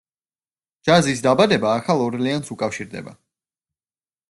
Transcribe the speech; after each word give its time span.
ჯაზის 0.89 1.21
დაბადება 1.25 1.75
ახალ 1.81 2.03
ორლეანს 2.07 2.51
უკავშირდება. 2.57 3.17